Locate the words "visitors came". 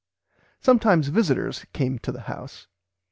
1.09-1.99